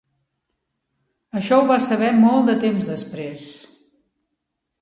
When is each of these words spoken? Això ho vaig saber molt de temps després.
Això 1.41 1.59
ho 1.59 1.67
vaig 1.73 1.83
saber 1.89 2.09
molt 2.23 2.49
de 2.53 2.57
temps 2.67 2.91
després. 2.95 3.47